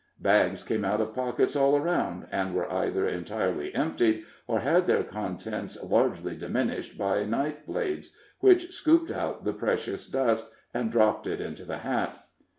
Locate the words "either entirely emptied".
2.73-4.23